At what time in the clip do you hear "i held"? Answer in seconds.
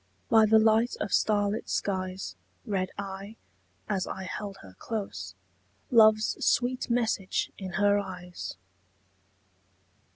4.07-4.57